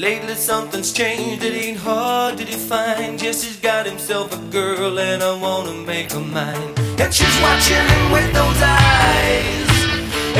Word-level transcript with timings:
Lately 0.00 0.34
something's 0.34 0.94
changed, 0.94 1.44
it 1.44 1.52
ain't 1.52 1.76
hard 1.76 2.38
to 2.38 2.44
define. 2.46 3.18
Just 3.18 3.44
he's 3.44 3.60
got 3.60 3.84
himself 3.84 4.32
a 4.32 4.40
girl 4.50 4.98
and 4.98 5.22
I 5.22 5.38
wanna 5.38 5.74
make 5.74 6.12
her 6.12 6.20
mine. 6.20 6.72
And 6.98 7.12
she's 7.12 7.36
watching 7.42 7.84
him 7.92 8.10
with 8.10 8.32
those 8.32 8.60
eyes. 8.64 9.68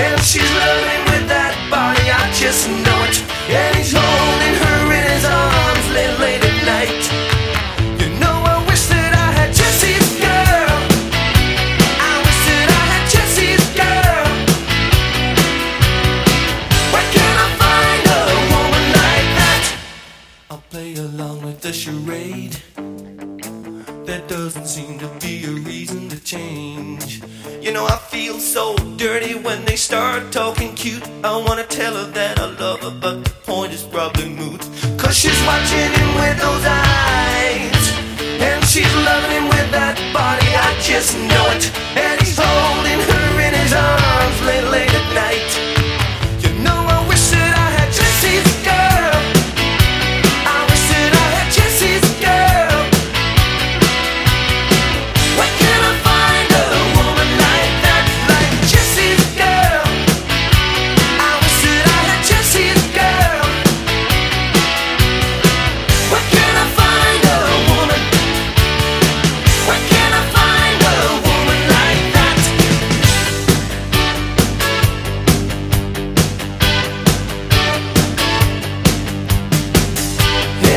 And 0.00 0.18
she's 0.22 0.50
loving 0.64 1.04
with 1.12 1.28
that 1.28 1.52
body, 1.68 2.08
I 2.08 2.32
just 2.32 2.70
know 2.70 3.00
it. 3.04 3.20
And 3.52 3.76
he's 3.76 3.92
holding 3.92 4.49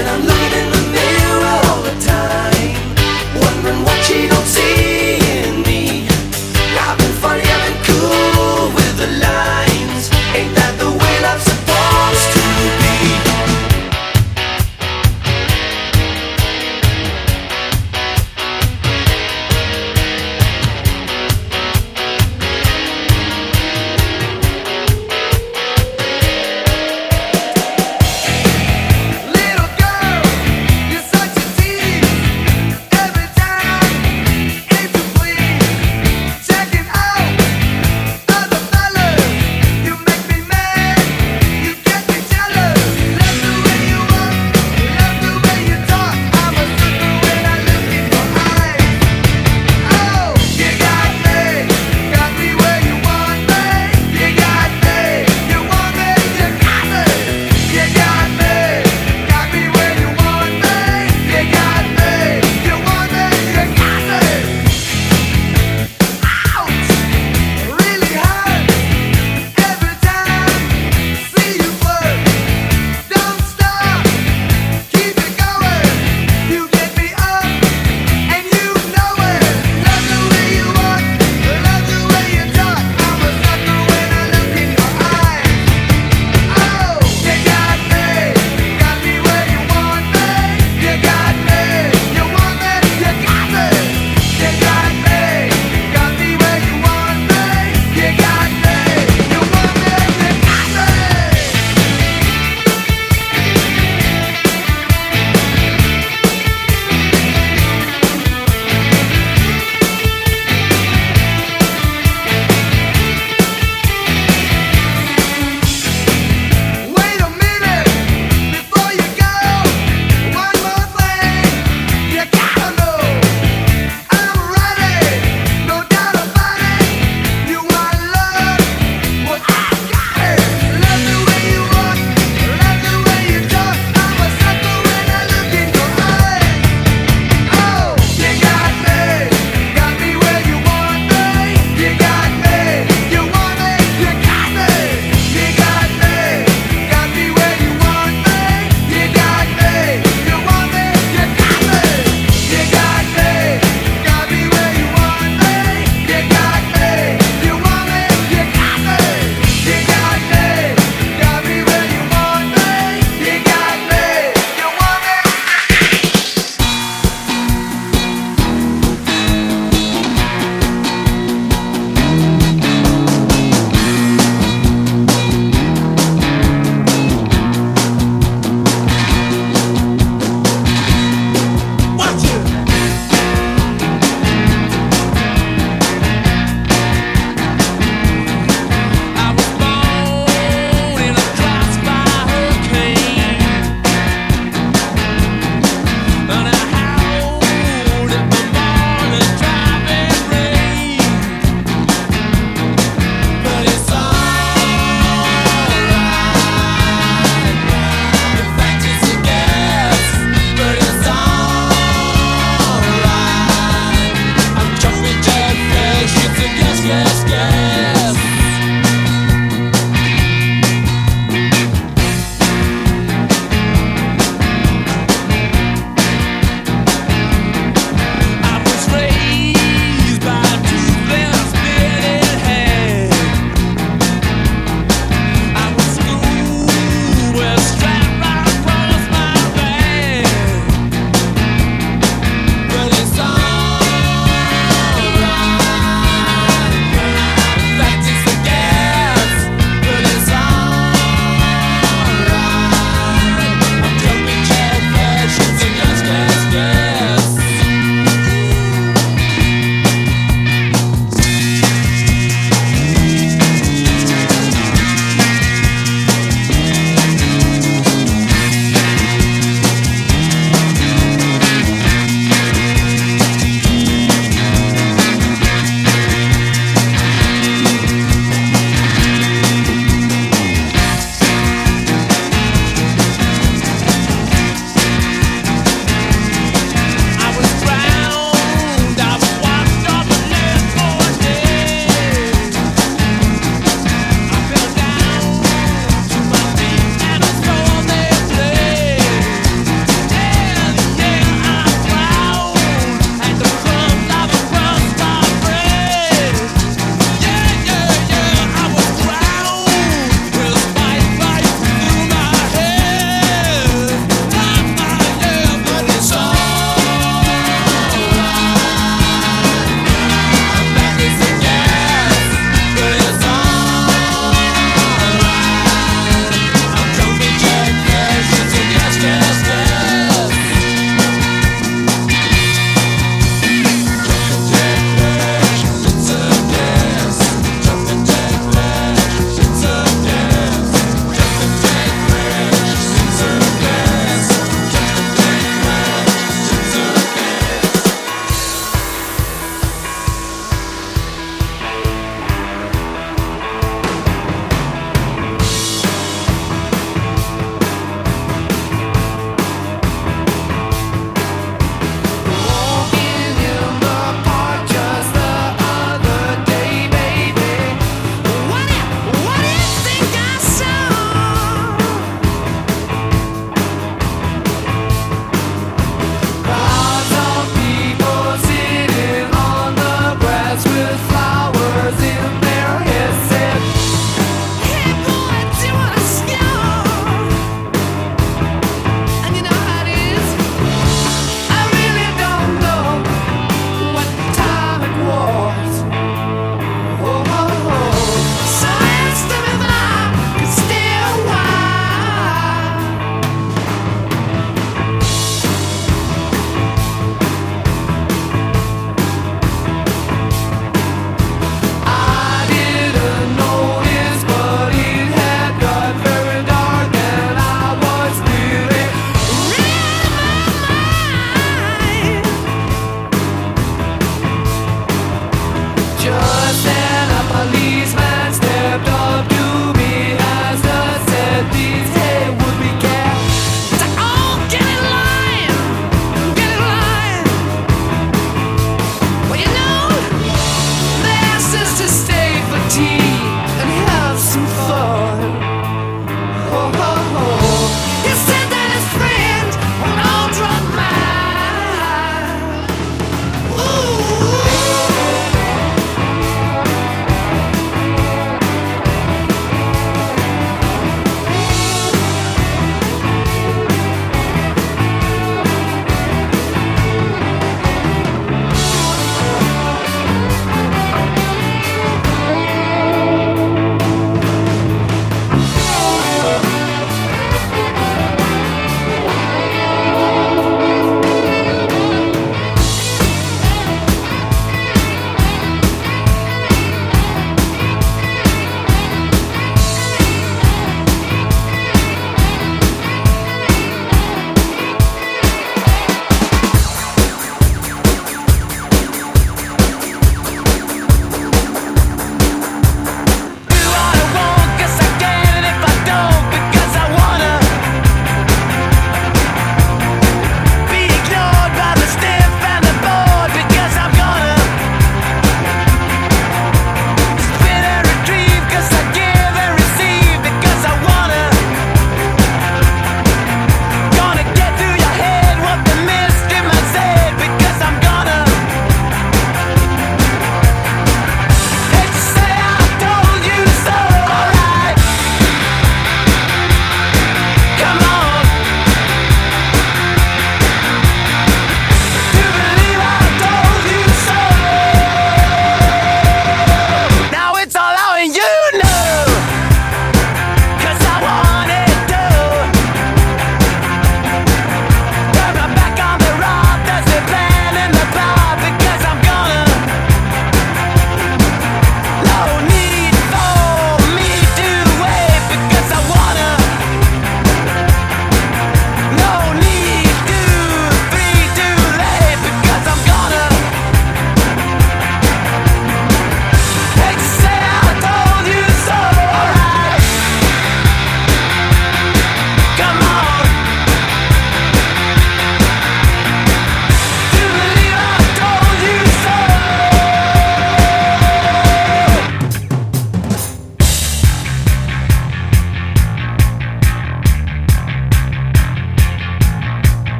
and 0.00 0.08
I'm 0.08 0.29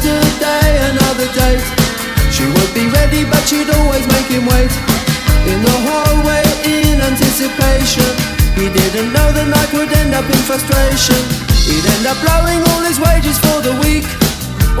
another 0.00 0.40
day, 0.40 0.70
another 0.88 1.28
date. 1.36 1.64
She 2.32 2.44
would 2.46 2.72
be 2.72 2.88
ready, 2.88 3.24
but 3.24 3.42
she'd 3.44 3.68
always 3.68 4.06
make 4.08 4.28
him 4.32 4.46
wait. 4.46 4.72
In 5.44 5.60
the 5.60 5.76
hallway, 5.84 6.44
in 6.64 7.00
anticipation, 7.00 8.08
he 8.56 8.72
didn't 8.72 9.12
know 9.12 9.28
the 9.32 9.44
night 9.44 9.72
would 9.72 9.92
end 9.92 10.14
up 10.14 10.24
in 10.24 10.40
frustration. 10.48 11.20
He'd 11.68 11.84
end 11.84 12.06
up 12.06 12.16
blowing 12.24 12.60
all 12.72 12.82
his 12.88 12.98
wages 13.00 13.36
for 13.38 13.60
the 13.60 13.76
week, 13.84 14.08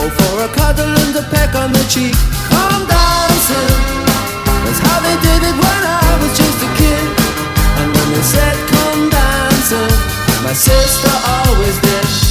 or 0.00 0.08
for 0.08 0.32
a 0.44 0.48
cuddle 0.56 0.88
and 0.88 1.16
a 1.16 1.24
peck 1.28 1.54
on 1.54 1.72
the 1.72 1.84
cheek. 1.92 2.16
Come 2.48 2.88
dancing, 2.88 3.70
that's 4.64 4.80
how 4.80 4.98
they 5.04 5.16
did 5.20 5.40
it 5.44 5.56
when 5.56 5.82
I 5.84 6.16
was 6.22 6.32
just 6.32 6.58
a 6.64 6.70
kid. 6.80 7.04
And 7.76 7.88
when 7.92 8.08
they 8.16 8.24
said 8.24 8.56
come 8.72 9.10
dancing, 9.10 9.92
my 10.44 10.54
sister 10.54 11.12
always 11.28 11.76
did. 11.80 12.29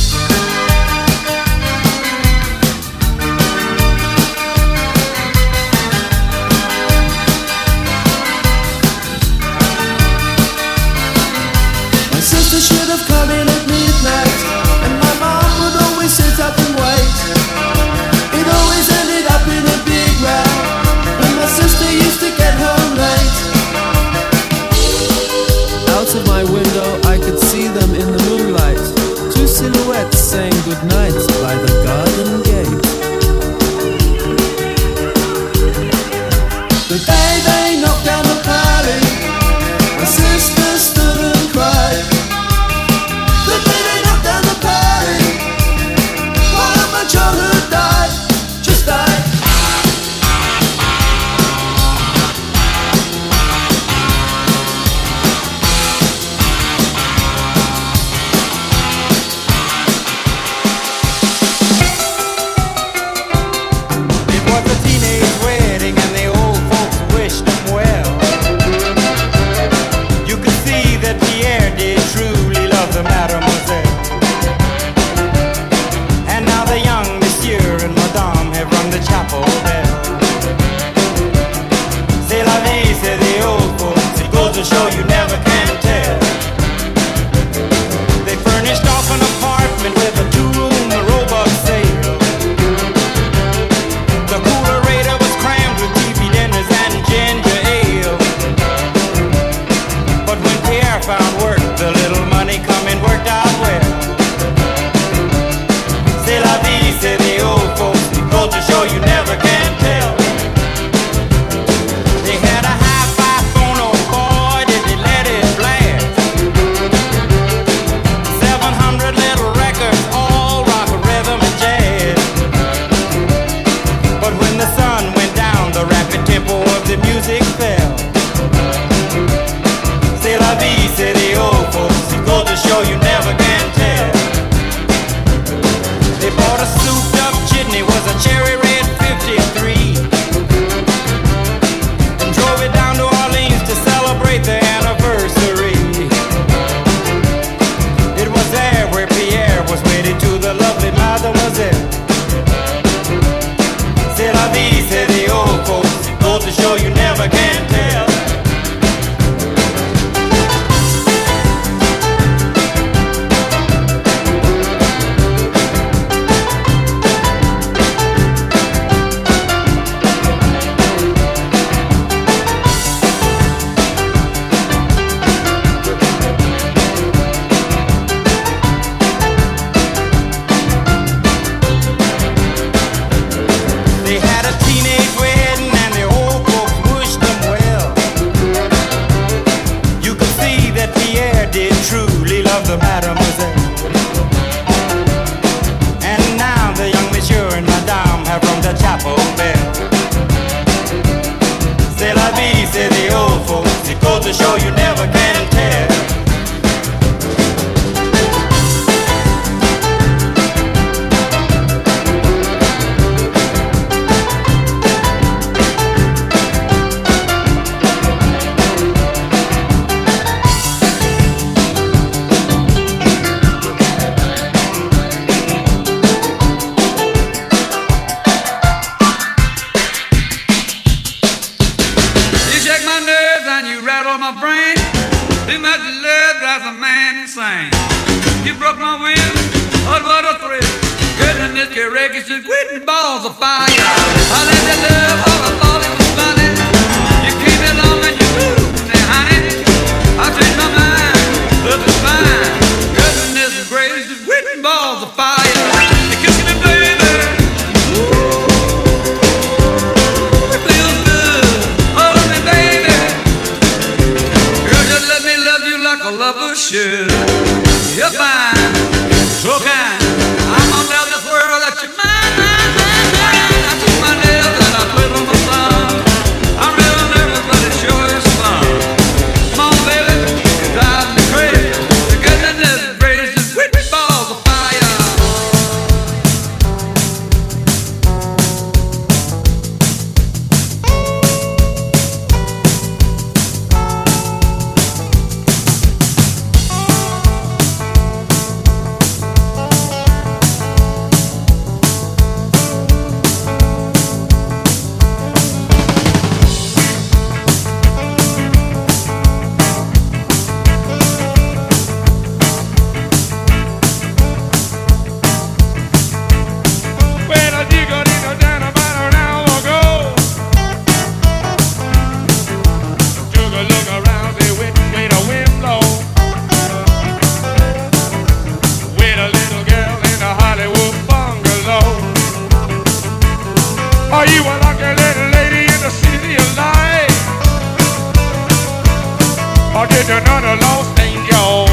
Or 339.79 339.87
did 339.87 340.09
another 340.09 340.57
lost 340.57 340.99
angel? 340.99 341.65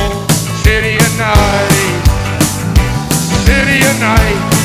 City 0.63 0.95
at 0.95 1.19
night, 1.19 2.05
city 3.45 3.83
at 3.83 3.99
night. 4.01 4.56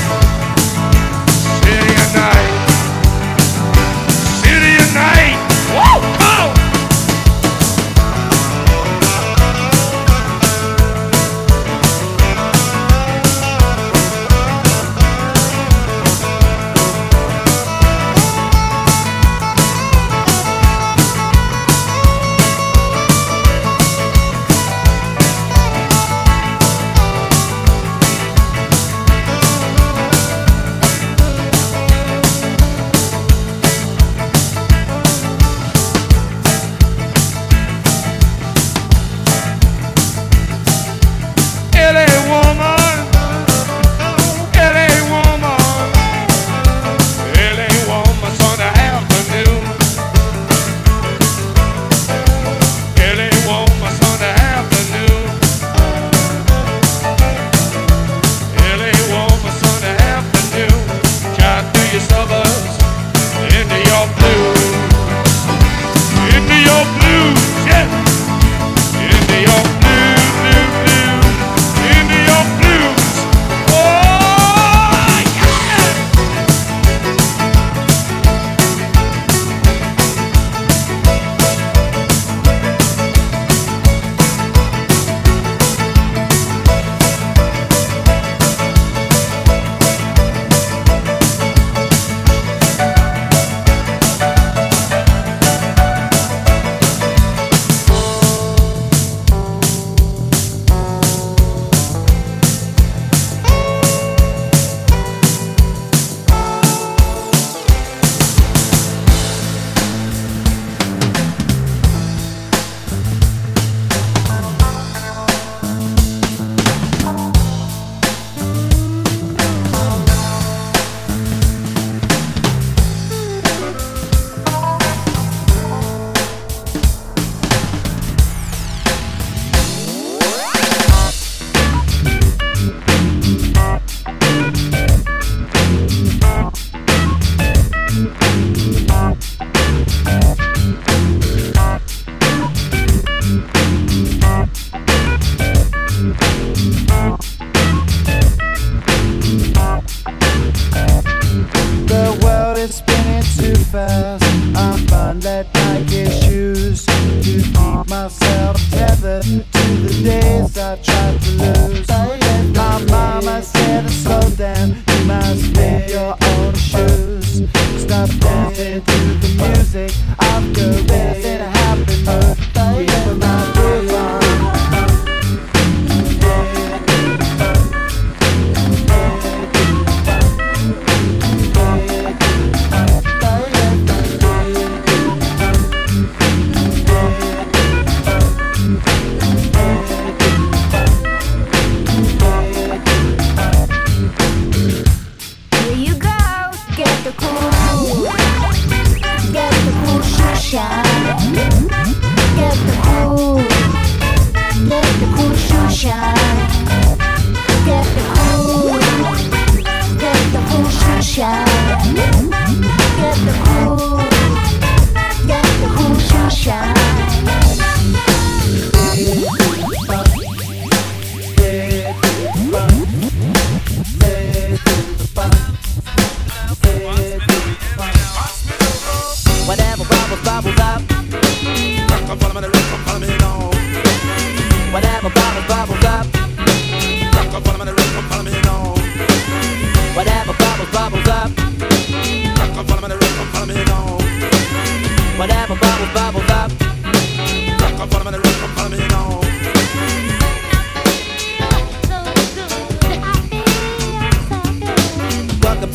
Bubbles 245.21 246.29
up. 246.31 246.51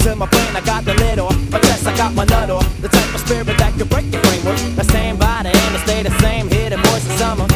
To 0.03 0.15
my 0.17 0.27
I 0.27 0.61
got 0.65 0.85
the 0.85 0.95
lid 0.95 1.19
off. 1.19 1.37
I 1.55 1.97
got 1.97 2.13
my 2.15 2.25
nut 2.25 2.51
off. 2.51 2.67
The 2.81 2.89
type 2.89 3.15
of 3.15 3.21
spirit 3.21 3.47
that 3.47 3.75
can 3.79 3.87
break 3.87 4.13
your 4.13 4.21
framework. 4.23 4.59
Same 4.91 5.17
body 5.17 5.51
and 5.51 5.79
stay 5.83 6.03
the 6.03 6.11
same. 6.19 6.49
Summer. 7.17 7.47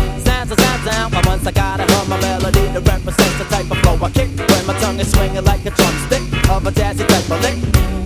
But 1.10 1.26
once 1.26 1.46
I 1.46 1.50
gotta 1.50 1.84
hum 1.92 2.08
my 2.08 2.20
melody 2.20 2.60
the 2.70 2.80
type 3.50 3.70
of 3.70 3.78
flow 3.78 3.98
I 4.06 4.10
kick. 4.10 4.30
When 4.38 4.66
my 4.66 4.78
tongue 4.80 5.00
is 5.00 5.10
swinging 5.10 5.44
like 5.44 5.66
a 5.66 5.70
drumstick 5.70 6.22
of 6.50 6.66
a 6.66 6.70
type. 6.70 6.96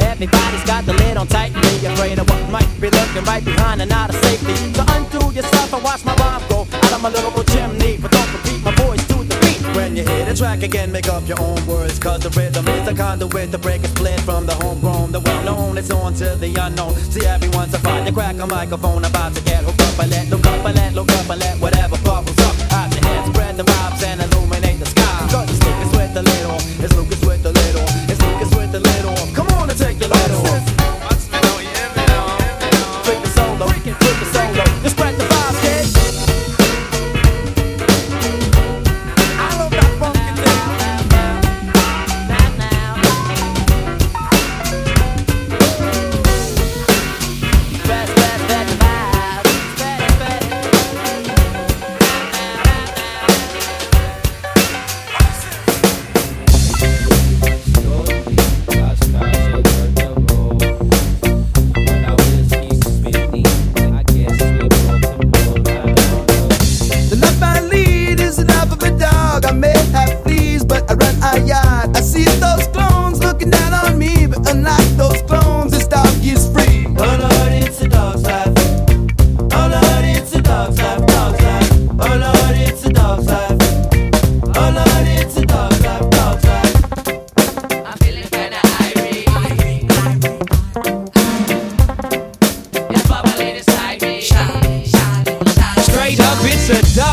Everybody's 0.00 0.64
got 0.64 0.84
the 0.86 0.94
lid 0.94 1.16
on 1.16 1.26
tight. 1.26 1.52
Be 1.54 1.86
afraid 1.86 2.18
of 2.18 2.28
what 2.30 2.50
might 2.50 2.80
be 2.80 2.88
right 3.24 3.44
behind 3.44 3.63
and 3.80 3.92
out 3.92 4.10
of 4.10 4.16
safety. 4.24 4.54
So 4.74 4.84
undo 4.88 5.32
yourself 5.34 5.72
and 5.72 5.82
watch 5.82 6.04
my 6.04 6.14
rhyme 6.16 6.42
go 6.48 6.66
out 6.70 6.92
of 6.92 7.02
my 7.02 7.08
little 7.08 7.32
old 7.36 7.46
chimney. 7.48 7.98
But 7.98 8.10
don't 8.12 8.32
repeat 8.32 8.62
my 8.64 8.74
voice 8.76 9.04
to 9.08 9.16
the 9.24 9.36
beat. 9.42 9.76
When 9.76 9.96
you 9.96 10.04
hear 10.04 10.24
the 10.24 10.34
track 10.34 10.62
again, 10.62 10.92
make 10.92 11.08
up 11.08 11.26
your 11.26 11.40
own 11.40 11.64
words. 11.66 11.98
Cause 11.98 12.20
the 12.20 12.30
rhythm 12.30 12.66
is 12.68 12.84
the 12.86 12.94
conduit 12.94 13.50
to 13.52 13.58
break 13.58 13.82
a 13.82 13.88
split 13.88 14.20
from 14.20 14.46
the 14.46 14.54
homegrown. 14.54 15.12
The 15.12 15.20
well 15.20 15.42
known, 15.44 15.78
it's 15.78 15.90
on 15.90 16.14
to 16.14 16.36
the 16.36 16.54
unknown. 16.54 16.94
See, 16.94 17.26
everyone's 17.26 17.74
a 17.74 17.78
fight. 17.78 18.06
You 18.06 18.12
crack 18.12 18.36
a 18.38 18.46
microphone, 18.46 19.04
about 19.04 19.34
to 19.34 19.42
get 19.42 19.64
hooked 19.64 19.80
up. 19.80 19.98
I 19.98 20.06
let 20.06 20.28
look 20.30 20.46
up, 20.46 20.64
I 20.64 20.72
let 20.72 20.94
look 20.94 21.10
up, 21.12 21.30
I 21.30 21.34
let 21.34 21.60
whatever 21.60 21.93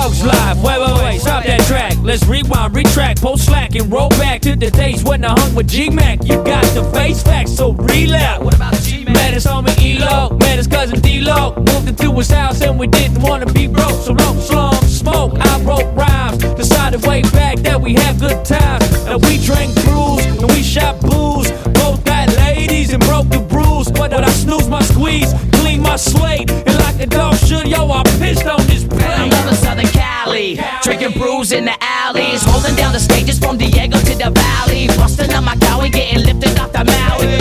dog's 0.01 0.23
life. 0.23 0.57
Wait, 0.57 0.79
wait, 0.79 1.03
wait, 1.03 1.21
stop 1.21 1.43
that 1.43 1.61
track. 1.61 1.93
Let's 2.01 2.25
rewind, 2.25 2.75
retract, 2.75 3.21
post 3.21 3.45
slack, 3.45 3.75
and 3.75 3.91
roll 3.91 4.09
back 4.09 4.41
to 4.41 4.55
the 4.55 4.71
days 4.71 5.03
when 5.03 5.23
I 5.23 5.39
hung 5.39 5.53
with 5.53 5.67
G 5.67 5.89
Mac. 5.89 6.19
You 6.23 6.43
got 6.43 6.63
the 6.73 6.83
face 6.93 7.21
facts, 7.21 7.53
so 7.53 7.73
relax. 7.73 8.43
What 8.43 8.55
about 8.55 8.73
G 8.81 9.03
Mac? 9.05 9.13
Met 9.13 9.33
his 9.33 9.45
homie 9.45 9.99
Elo, 9.99 10.35
met 10.37 10.57
his 10.57 10.67
cousin 10.67 10.99
D-Lo. 11.01 11.53
Moved 11.57 11.89
into 11.89 12.11
his 12.13 12.31
house 12.31 12.61
and 12.61 12.79
we 12.79 12.87
didn't 12.87 13.21
wanna 13.21 13.45
be 13.53 13.67
broke. 13.67 13.99
So 14.05 14.13
long 14.13 14.39
slum, 14.39 14.75
smoke, 14.85 15.33
I 15.39 15.61
wrote 15.61 15.93
rhymes. 15.93 16.39
Decided 16.55 17.05
way 17.05 17.21
back 17.21 17.57
that 17.59 17.79
we 17.79 17.93
had 17.93 18.19
good 18.19 18.43
times. 18.43 18.85
And 19.05 19.21
we 19.25 19.37
drank 19.37 19.73
brews 19.83 20.25
and 20.25 20.49
we 20.51 20.63
shot 20.63 20.99
booze. 21.01 21.51
Both 21.79 22.03
got 22.05 22.27
ladies 22.37 22.93
and 22.93 23.03
broke 23.05 23.29
the 23.29 23.41
rules. 23.81 23.91
But 23.91 24.13
I 24.13 24.29
snooze 24.29 24.67
my 24.67 24.81
squeeze, 24.81 25.33
clean 25.53 25.81
my 25.81 25.95
slate. 25.95 26.51
And 26.51 26.77
like 26.79 26.99
a 26.99 27.07
dog 27.07 27.35
should, 27.35 27.67
yo, 27.67 27.89
I 27.89 28.03
pissed 28.19 28.45
on 28.45 28.65
this 28.67 28.83
I'm 28.83 28.89
plate. 28.89 29.31
loving 29.31 29.55
Southern 29.55 29.87
Cali. 29.87 30.59
Drinking 30.83 31.19
brews 31.19 31.51
in 31.51 31.65
the 31.65 31.75
alleys. 31.81 32.43
Holding 32.43 32.75
down 32.75 32.93
the 32.93 32.99
stages 32.99 33.39
from 33.39 33.57
Diego 33.57 33.97
to 33.97 34.15
the 34.15 34.31
valley. 34.31 34.87
Busting 34.87 35.31
up 35.31 35.43
my 35.43 35.55
cowie, 35.57 35.89
getting 35.89 36.23
lifted 36.23 36.59
off 36.59 36.71
the 36.71 36.83
Maui. 36.83 37.35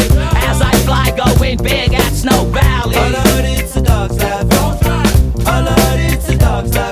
As 0.49 0.61
I 0.61 0.73
fly, 0.85 1.13
going 1.17 1.59
big 1.59 1.95
at 1.95 2.13
Snow 2.13 2.45
Valley. 2.47 2.97
Oh 2.97 3.11
Lord, 3.13 3.45
it's 3.45 3.77
a 3.77 3.83
dog's 3.83 4.19
life. 4.19 4.47
Oh 4.53 5.63
Lord, 5.67 6.01
it's 6.13 6.29
a 6.29 6.37
dog's 6.37 6.75
life. 6.75 6.90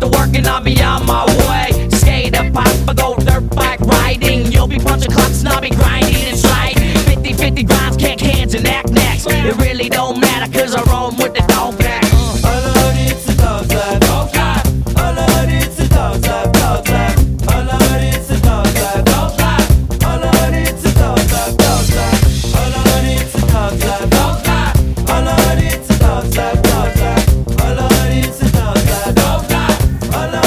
To 0.00 0.08
work 0.08 0.34
and 0.34 0.46
I'll 0.46 0.62
be 0.62 0.82
on 0.82 1.06
my 1.06 1.24
way. 1.48 1.88
Skate 1.90 2.34
up, 2.36 2.52
pop, 2.52 2.66
a 2.88 2.94
go 2.94 3.16
dirt 3.16 3.48
bike 3.54 3.80
riding. 3.80 4.50
You'll 4.50 4.66
be 4.66 4.78
punching 4.78 5.10
clocks 5.10 5.40
and 5.40 5.48
I'll 5.48 5.60
be 5.60 5.70
grinding 5.70 6.14
and 6.14 6.38
sliding. 6.38 6.94
50 7.04 7.32
50 7.32 7.62
grinds, 7.62 7.96
kick 7.96 8.20
hands 8.20 8.54
and 8.54 8.66
act 8.66 8.90
next. 8.90 9.26
It 9.28 9.56
really 9.58 9.88
don't 9.88 10.20
matter 10.20 10.50
cause 10.52 10.74
I 10.74 10.82
roam 10.90 11.16
with 11.16 11.33
life, 30.14 30.43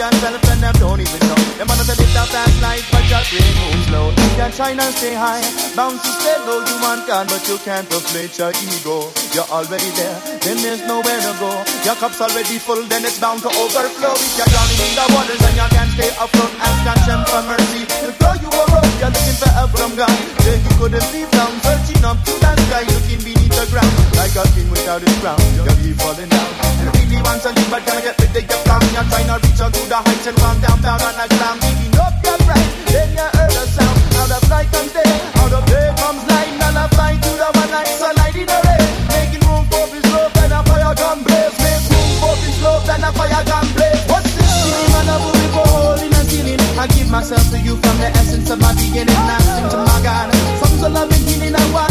to 0.00 0.16
and 0.16 0.60
them 0.64 0.76
don't 0.80 1.00
even 1.00 1.20
know. 1.28 1.36
Them 1.60 1.68
wanna 1.68 1.84
live 1.84 2.00
that 2.16 2.28
fast 2.32 2.56
life, 2.64 2.88
but 2.88 3.04
your 3.12 3.20
brain 3.28 3.52
moves 3.60 3.84
slow. 3.84 4.08
You're 4.40 4.52
trying 4.56 4.80
and 4.80 4.94
stay 4.96 5.12
high, 5.12 5.44
bounce 5.76 6.00
to 6.00 6.10
stay 6.16 6.40
low. 6.48 6.64
You 6.64 6.76
want 6.80 7.04
God, 7.04 7.28
but 7.28 7.44
you 7.44 7.60
can't 7.60 7.84
deflate 7.84 8.32
your 8.40 8.48
ego. 8.64 9.12
You're 9.36 9.50
already 9.52 9.92
there, 10.00 10.16
then 10.40 10.56
there's 10.64 10.80
nowhere 10.88 11.20
to 11.20 11.32
go. 11.36 11.52
Your 11.84 11.96
cup's 12.00 12.16
already 12.16 12.56
full, 12.56 12.80
then 12.88 13.04
it's 13.04 13.20
bound 13.20 13.44
to 13.44 13.52
overflow. 13.52 14.16
If 14.16 14.40
you're 14.40 14.48
drowning 14.48 14.80
in 14.80 14.92
the 14.96 15.04
waters 15.12 15.42
and 15.44 15.56
you 15.60 15.68
can't 15.68 15.92
stay 15.92 16.10
afloat, 16.16 16.52
ask 16.64 16.80
Hashem 16.80 17.20
for 17.28 17.42
mercy. 17.44 17.82
He'll 18.00 18.16
throw 18.16 18.34
you 18.40 18.48
a 18.48 18.64
rope, 18.72 18.92
you're 19.04 19.12
looking 19.12 19.36
for 19.36 19.52
help 19.52 19.70
from 19.76 19.92
God. 20.00 20.16
Then 20.48 20.64
you 20.64 20.72
couldn't 20.80 21.08
leave 21.12 21.28
down, 21.28 21.52
searching 21.60 22.00
up 22.08 22.16
to 22.24 22.32
that 22.40 22.56
sky, 22.72 22.88
looking 22.88 23.20
beneath 23.20 23.52
the 23.52 23.68
ground. 23.68 23.92
Like 24.16 24.32
a 24.32 24.48
king 24.56 24.72
without 24.72 25.04
his 25.04 25.12
crown, 25.20 25.40
you'll 25.52 25.68
be 25.84 25.92
falling 25.92 26.32
down. 26.32 26.99
Really 27.10 27.26
want 27.26 27.42
to 27.42 27.50
leave, 27.50 27.70
but 27.74 27.82
gonna 27.82 28.06
get 28.06 28.14
rid 28.22 28.30
of 28.30 28.46
your 28.46 28.62
crown. 28.62 28.86
You're 28.94 29.02
trying 29.10 29.26
to 29.26 29.34
reach 29.42 29.58
out 29.58 29.74
to 29.74 29.82
the 29.82 29.98
heights 29.98 30.30
and 30.30 30.36
run 30.38 30.54
down, 30.62 30.78
down 30.78 31.02
on 31.02 31.14
the 31.18 31.26
ground. 31.26 31.58
Picking 31.58 31.98
up 31.98 32.14
your 32.22 32.38
breath, 32.46 32.70
then 32.86 33.10
you 33.18 33.26
heard 33.34 33.50
a 33.50 33.64
sound. 33.66 33.98
Out 34.14 34.30
of 34.30 34.42
night 34.46 34.70
and 34.78 34.90
day, 34.94 35.14
out 35.42 35.50
of 35.50 35.64
day 35.66 35.90
comes 35.98 36.22
light, 36.30 36.54
and 36.54 36.78
I 36.78 36.86
fly 36.94 37.18
to 37.18 37.30
the 37.34 37.48
one 37.50 37.70
night 37.74 37.90
sunlight 37.98 38.38
in 38.38 38.46
the 38.46 38.58
rain. 38.62 38.86
Making 39.10 39.42
room 39.42 39.66
for 39.66 39.90
his 39.90 40.06
love, 40.06 40.30
and 40.38 40.54
a 40.54 40.60
fire 40.62 40.94
gun 40.94 41.18
blaze. 41.26 41.56
Make 41.58 41.82
room 41.90 42.10
for 42.22 42.34
his 42.46 42.56
love, 42.62 42.86
and 42.86 43.02
a 43.02 43.10
fire 43.10 43.42
gun 43.42 43.66
blaze. 43.74 44.02
What's 44.06 44.30
this? 44.38 44.54
Feeling 44.62 44.90
man, 44.94 45.10
I 45.10 45.16
will 45.18 45.34
be 45.34 45.46
for 45.50 45.66
holding 45.66 46.14
and 46.14 46.28
healing. 46.30 46.62
I 46.78 46.86
give 46.94 47.10
myself 47.10 47.42
to 47.50 47.58
you 47.58 47.74
from 47.74 47.96
the 47.98 48.08
essence 48.14 48.46
of 48.54 48.62
my 48.62 48.70
beginning. 48.78 49.18
I 49.18 49.42
sing 49.50 49.66
to 49.66 49.78
my 49.82 49.98
God. 50.06 50.30
Songs 50.62 50.82
of 50.86 50.94
love 50.94 51.10
and 51.10 51.26
healing, 51.26 51.58
I 51.58 51.64
want 51.74 51.89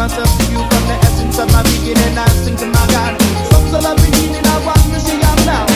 myself 0.00 0.32
to 0.40 0.44
you 0.48 0.64
from 0.64 0.84
the 0.88 0.96
essence 1.04 1.36
of 1.36 1.52
my 1.52 1.60
beginning. 1.60 2.16
I 2.16 2.24
sing 2.40 2.56
to 2.56 2.66
my 2.72 2.80
God. 2.88 3.20
Songs 3.52 3.72
of 3.76 3.84
love 3.84 4.00
and 4.00 4.14
healing, 4.16 4.46
I 4.48 4.56
want 4.64 4.80
me, 4.88 4.96
she 4.96 5.20
out 5.20 5.40
now. 5.44 5.68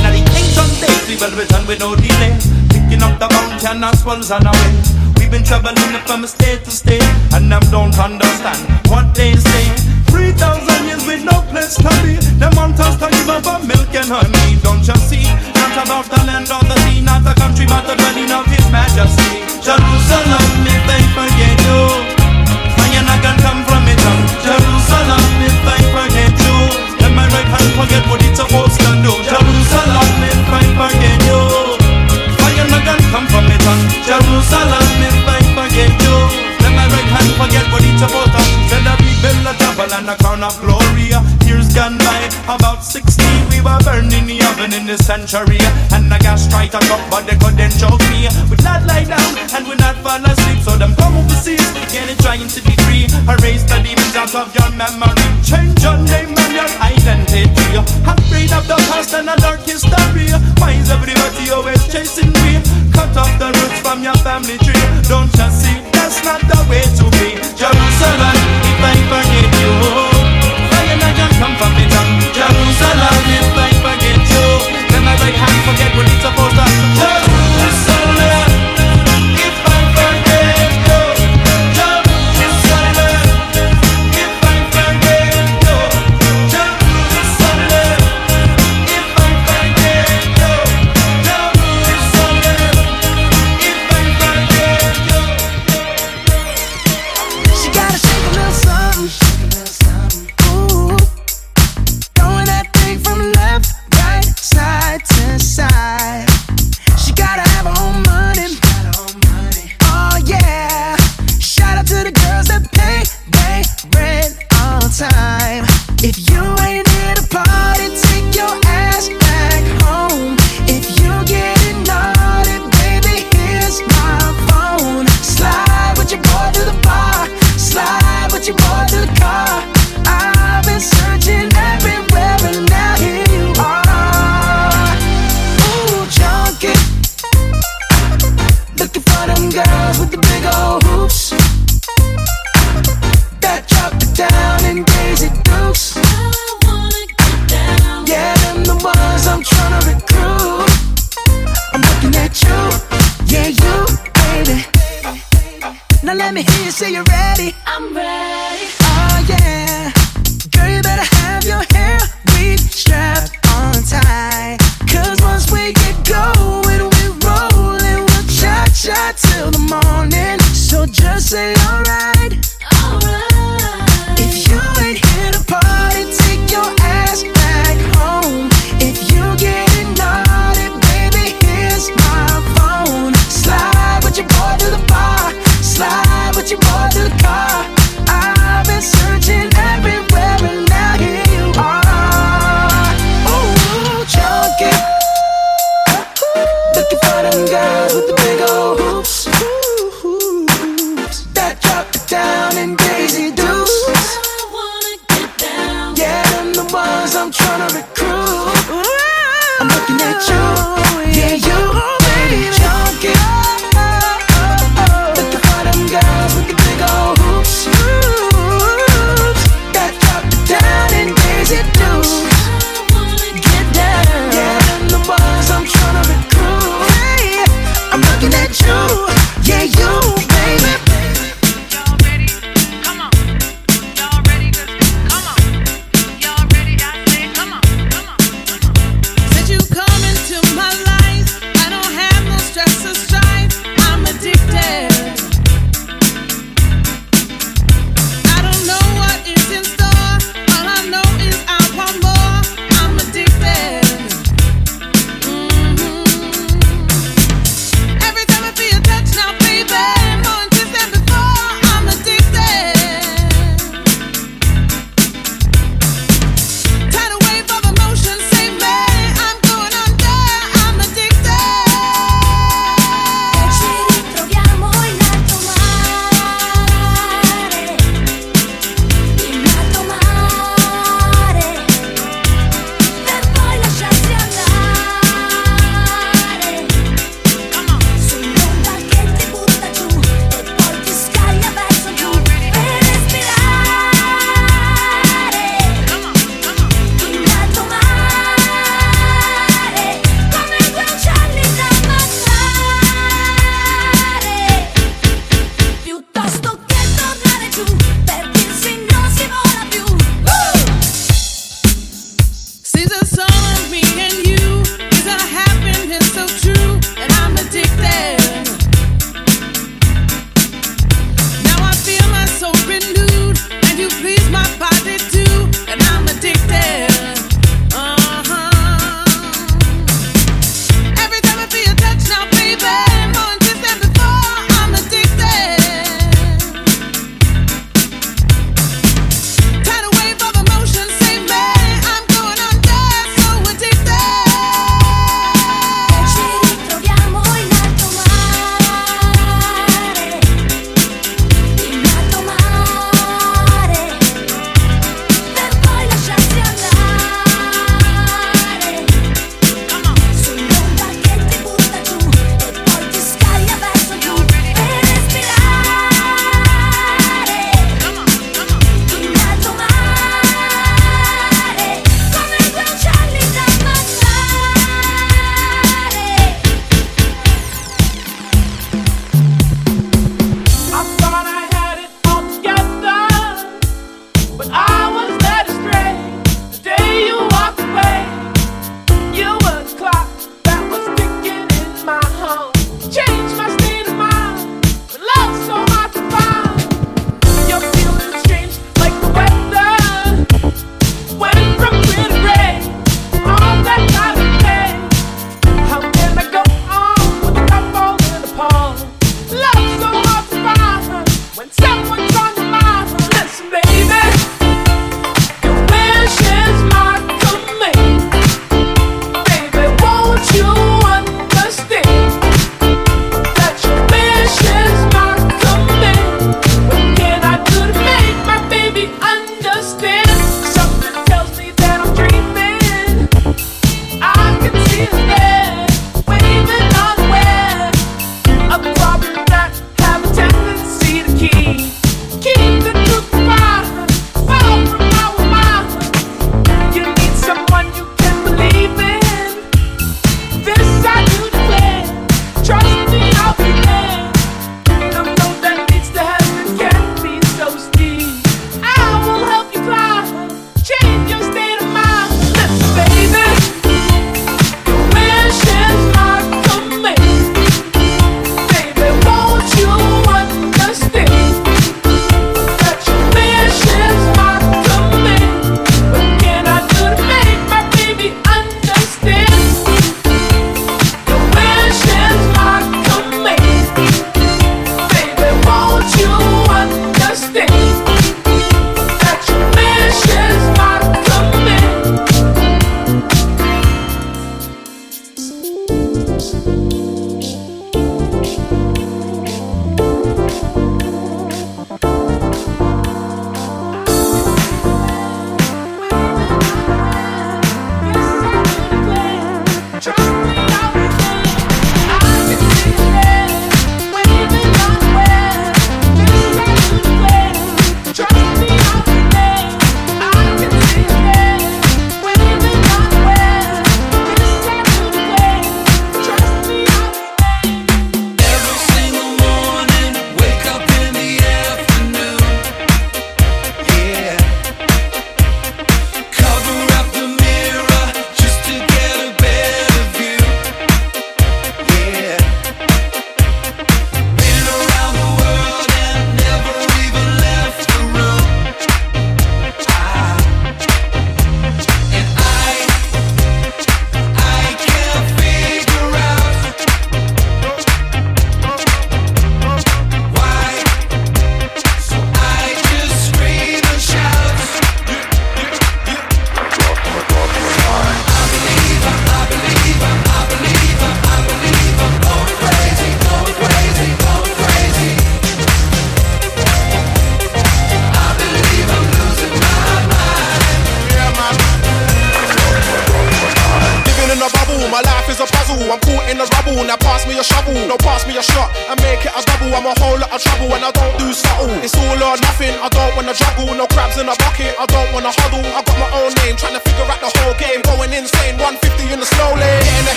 In 0.00 0.08
the 0.08 0.24
ancient 0.24 0.72
days, 0.80 1.04
we 1.04 1.14
will 1.20 1.36
return 1.36 1.68
with 1.68 1.84
no 1.84 1.92
delay. 1.92 2.32
Picking 2.72 3.04
up 3.04 3.20
the 3.20 3.28
mountain 3.28 3.84
and 3.84 3.96
swells 4.00 4.32
on 4.32 4.48
our 4.48 4.56
way. 4.56 4.72
We've 5.20 5.28
been 5.28 5.44
traveling 5.44 6.00
from 6.08 6.24
state 6.24 6.64
to 6.64 6.72
state, 6.72 7.04
and 7.36 7.52
them 7.52 7.60
don't 7.68 7.92
understand 7.92 8.64
what 8.88 9.12
they 9.12 9.36
say. 9.36 9.64
Three 10.08 10.32
thousand 10.32 10.88
years 10.88 11.04
with 11.04 11.28
no 11.28 11.44
place 11.52 11.76
to 11.76 11.92
be. 12.00 12.16
Them 12.40 12.56
want 12.56 12.80
us 12.80 12.96
to 13.04 13.12
give 13.12 13.28
up 13.28 13.44
on 13.44 13.68
milk 13.68 13.92
and 13.92 14.08
honey. 14.08 14.56
Don't 14.64 14.80
you 14.80 14.96
see? 15.04 15.28
Not 15.52 15.76
about 15.76 16.08
the 16.08 16.24
land 16.24 16.48
or 16.48 16.64
the 16.64 16.76
sea, 16.88 17.04
not 17.04 17.20
the 17.20 17.36
country, 17.36 17.68
but 17.68 17.84
the 17.84 18.00
dwelling 18.00 18.32
of 18.32 18.48
His 18.48 18.64
Majesty. 18.72 19.44
Jerusalem, 19.60 20.48
if 20.72 20.80
they 20.88 21.04
forget 21.12 21.56
you, 21.68 22.03
and 39.94 40.10
a 40.10 40.16
crown 40.18 40.42
of 40.42 40.54
glory. 40.58 41.14
Years 41.46 41.70
gone 41.70 41.98
by, 41.98 42.26
about 42.50 42.82
60, 42.82 43.22
we 43.50 43.62
were 43.62 43.78
burning 43.86 44.26
the 44.26 44.42
oven 44.50 44.74
in 44.74 44.86
the 44.86 44.98
century, 44.98 45.62
and 45.94 46.10
the 46.10 46.18
gas 46.18 46.50
tried 46.50 46.74
to 46.74 46.80
come, 46.90 47.02
but 47.10 47.22
they 47.30 47.38
couldn't 47.38 47.70
choke 47.78 48.02
me. 48.10 48.26
We 48.50 48.58
not 48.66 48.82
lie 48.90 49.06
down, 49.06 49.32
and 49.54 49.62
we 49.70 49.78
not 49.78 49.94
fall 50.02 50.18
asleep, 50.26 50.58
so 50.66 50.74
them 50.74 50.98
come 50.98 51.14
overseas, 51.14 51.62
getting 51.94 52.18
trying 52.18 52.50
to 52.50 52.60
be 52.66 52.74
free. 52.82 53.06
Erase 53.30 53.62
the 53.70 53.78
demons 53.86 54.16
out 54.18 54.34
of 54.34 54.50
your 54.50 54.70
memory, 54.74 55.26
change 55.46 55.78
your 55.78 55.98
name 56.02 56.34
and 56.34 56.52
your 56.52 56.70
identity. 56.82 57.46
Afraid 58.02 58.50
of 58.50 58.66
the 58.66 58.78
past 58.90 59.14
and 59.14 59.30
a 59.30 59.36
dark 59.38 59.62
history. 59.62 60.34
Why 60.58 60.74
is 60.74 60.90
everybody 60.90 61.54
always 61.54 61.82
chasing 61.86 62.34
me? 62.42 62.58
Cut 62.90 63.14
off 63.14 63.30
the 63.38 63.54
roots 63.54 63.78
from 63.78 64.02
your 64.02 64.18
family 64.26 64.58
tree. 64.58 64.80
Don't 65.06 65.30
you 65.30 65.50
see? 65.54 65.78
That's 65.94 66.18
not 66.26 66.42
the 66.42 66.58
way 66.66 66.82
to 66.82 67.06
be. 67.22 67.38
Jerusalem, 67.54 68.73
forget 68.92 69.60
you, 69.60 70.14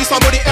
I 0.00 0.02
somebody 0.02 0.49